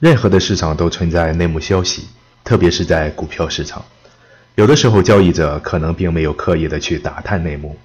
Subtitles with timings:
[0.00, 2.08] 任何的市场都存在内幕消息，
[2.42, 3.84] 特别是在股票市场，
[4.54, 7.76] 有的时候交易者可能并没有刻意的去打探内幕，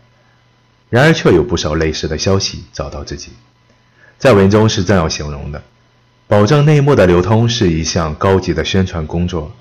[0.90, 3.34] 然而却有不少类似的消息找到自己。
[4.18, 5.62] 在文中是这样形容的：
[6.26, 9.52] 保证内幕的流通是一项高级的宣传工作，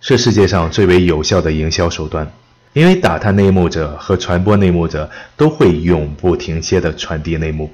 [0.00, 2.30] 是世界上最为有效的营销手段。
[2.74, 7.72] 因为打探内幕者和传播内幕者都会永不停歇地传递内幕，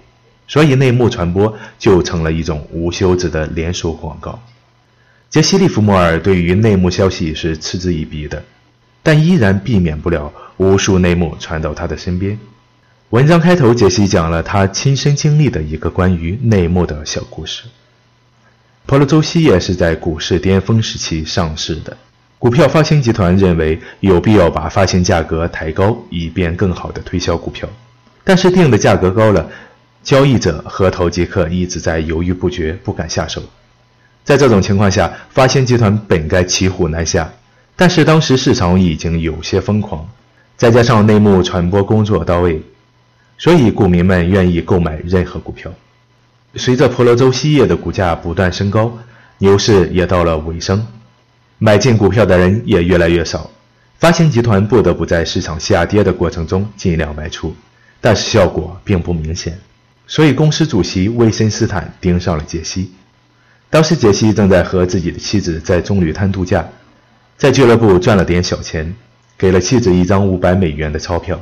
[0.50, 4.36] 所以内幕传播就成了一种无休止的连锁广告。
[5.28, 8.42] 杰西·利弗莫尔对于内幕消息是嗤之以鼻的，
[9.00, 12.36] 但依然避免不了无数内幕传到他的身边。
[13.10, 17.62] 文章开头，杰西讲了他亲身经历的一个关于内幕的小故事。
[18.86, 21.96] 婆罗洲锡业是在股市巅峰时期上市的。
[22.40, 27.68] 股票发行集团认为有必要把发行价格抬高，以便更好地推销股票。
[28.24, 29.48] 但是定的价格高了，
[30.02, 33.42] 交易者和投机客一直在犹豫不决，不敢下手。
[34.24, 37.30] 在这种情况下，发行集团本该骑虎难下，
[37.76, 40.08] 但是当时市场已经有些疯狂，
[40.56, 42.62] 再加上内幕传播工作到位，
[43.38, 45.72] 所以股民们愿意购买任何股票。
[46.56, 48.96] 随着婆罗洲锡业的股价不断升高，
[49.38, 50.86] 牛市也到了尾声。
[51.58, 53.50] 买进股票的人也越来越少，
[53.98, 57.54] 发行集团不得不在市场下跌的过程中尽量卖出，
[58.00, 59.58] 但是效果并不明显。
[60.10, 62.90] 所以公司主席威森斯坦盯上了杰西。
[63.70, 66.68] 当时杰西正在和自己的妻子在棕榈滩度假，
[67.38, 68.92] 在俱乐部赚了点小钱，
[69.38, 71.40] 给了妻子一张五百美元的钞票。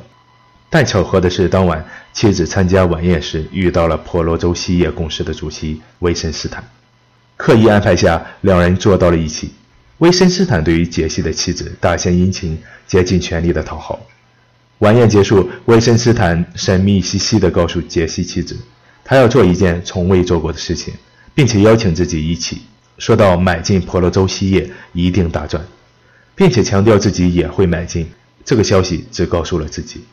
[0.69, 6.63] 但巧合的是，当晚妻子参加晚宴时遇到了婆罗洲锡业公司的主席威森斯坦，
[7.39, 9.51] 刻意安排下，两人坐到了一起。
[9.97, 13.99] 威森斯坦对于杰西的妻子大献殷勤，竭尽全力的讨好。
[14.79, 18.57] 晚宴结束，威森斯坦神秘兮兮地告诉杰西妻子，
[19.05, 20.95] 他要做一件从未做过的事情，
[21.35, 22.63] 并且邀请自己一起。
[22.97, 25.65] 说到买进婆罗洲锡业一定大赚，
[26.37, 28.09] 并且强调自己也会买进。
[28.45, 30.05] 这个消息只告诉了自己。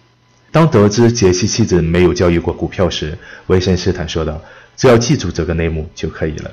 [0.51, 3.17] 当得知杰西妻子没有交易过股票时，
[3.47, 4.41] 威森斯坦说道
[4.75, 6.51] ：“只要记住这个内幕就可以了。”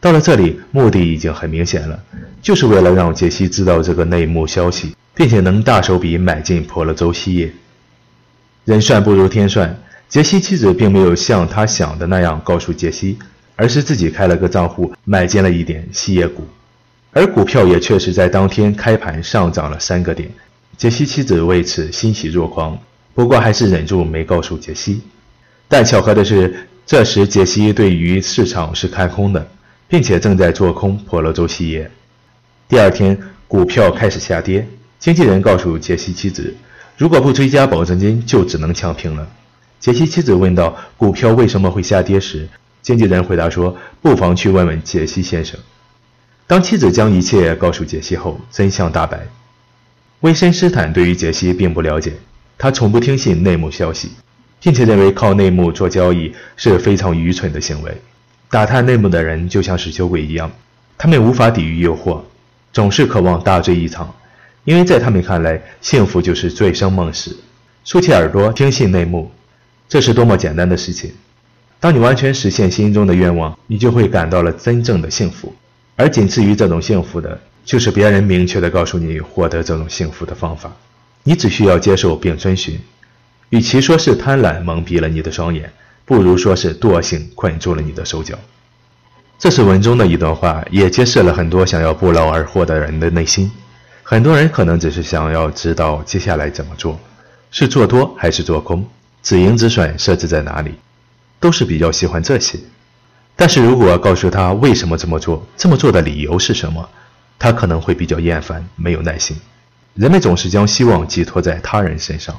[0.00, 2.00] 到了这里，目的已经很明显了，
[2.42, 7.52] 就是为了让杰西知道这个内幕消息，并且能大手笔买进婆罗洲锡业。
[8.64, 13.18] 人算不如天算，杰西妻子并没有像他想的那样告诉杰西，
[13.56, 16.46] 而是自己开了个账户，买进了一点锡业股，
[17.12, 20.30] 而股票也确实在当天开盘上涨了三个点。
[20.76, 22.78] 杰西妻子为此欣喜若狂，
[23.14, 25.00] 不过还是忍住没告诉杰西。
[25.68, 29.48] 但巧合的是，这时杰西对于市场是看空的。
[29.86, 31.88] 并且正在做空婆罗洲企业。
[32.66, 33.16] 第二天，
[33.46, 34.66] 股票开始下跌。
[35.04, 36.56] 经纪人告诉杰西妻子，
[36.96, 39.28] 如果不追加保证金，就只能抢平了。
[39.78, 42.48] 杰西妻子问到股票为什么会下跌时，
[42.80, 45.60] 经纪人回答说：“不妨去问问杰西先生。”
[46.48, 49.26] 当妻子将一切告诉杰西后，真相大白。
[50.20, 52.14] 威森斯坦对于杰西并不了解，
[52.56, 54.12] 他从不听信内幕消息，
[54.58, 57.94] 并且认为靠内幕做交易是非常愚蠢的行为。
[58.48, 60.50] 打探内幕的人就像是酒鬼一样，
[60.96, 62.22] 他们无法抵御诱惑，
[62.72, 64.14] 总是渴望大醉一场，
[64.64, 67.36] 因为在他们看来，幸福就是醉生梦死。
[67.84, 69.30] 竖起耳朵听信内幕，
[69.88, 71.12] 这是多么简单的事情！
[71.78, 75.54] 当你完全实现心中的愿望，你就会感到了真正的幸福。
[75.96, 80.72] 而仅次于这种幸福的，就是别人明确的告诉你获得这种幸福的方法，
[81.22, 82.78] 你只需要接受并遵循。
[83.50, 85.70] 与其说是贪婪蒙蔽了你的双眼。
[86.06, 88.38] 不如说是惰性困住了你的手脚。
[89.38, 93.50] 这是文中的一段话，也揭示了很多想要不劳而获的人的内心。
[94.06, 97.00] 很多人可能只是想要知道接下来怎么做，
[97.50, 98.86] 是做多还是做空，
[99.22, 100.74] 止盈止损设置在哪里，
[101.40, 102.58] 都是比较喜欢这些。
[103.34, 106.86] 但是如果告诉他为什么这么做，这么做的理由是什么，
[107.38, 109.34] 他可能会比较厌烦，没有耐心。
[109.94, 112.36] 人们总是将希望寄托在他人身上，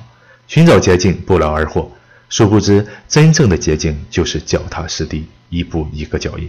[0.47, 1.91] 寻找捷径不劳而获。
[2.29, 6.47] 殊不知，真正的捷径就是脚踏实地，一步一个脚印。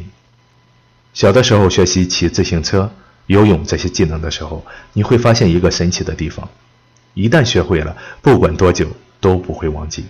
[1.14, 2.92] 小的时候学习骑自行车、
[3.26, 6.48] 游泳这些技能的时候，你会发现一个神奇的地方：
[7.14, 8.88] 一旦学会了，不管多久
[9.20, 10.04] 都不会忘记。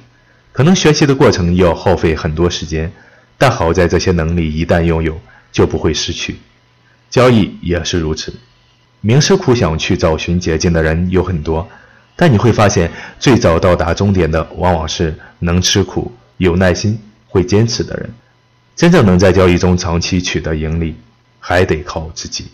[0.53, 2.91] 可能学习的过程要耗费很多时间，
[3.37, 5.21] 但好在这些能力一旦拥有，
[5.53, 6.37] 就不会失去。
[7.11, 8.35] 交易也是如此，
[9.03, 11.69] 冥思苦想去找寻捷径的人有很多。
[12.17, 16.99] 但你会发现，最早到达终点的往往是能吃苦、有耐心、
[17.29, 18.11] 会坚持的人。
[18.75, 20.97] 真正能在交易中长期取得盈利，
[21.39, 22.47] 还得靠自己。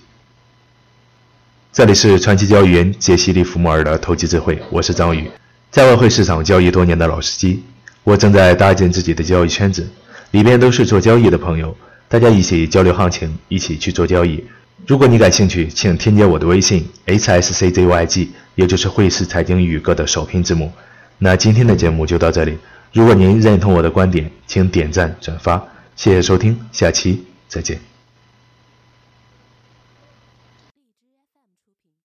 [1.72, 5.30] 这里是传奇交易员杰西·利弗莫尔的投机智慧，我是张宇，
[5.70, 7.62] 在外汇市场交易多年的老司机。
[8.04, 9.88] 我正在搭建自己的交易圈子，
[10.32, 11.74] 里边都是做交易的朋友。
[12.10, 14.44] 大家一起交流行情，一起去做交易。
[14.86, 20.70] 如果你感兴趣，请添加我的微信 hsczyg，也就是汇市财经宇哥的首拼字母。
[21.16, 22.58] 那今天的节目就到这里。
[22.92, 25.56] 如果您认同我的观点，请点赞转发，
[25.96, 27.91] 谢谢收听，下期再见。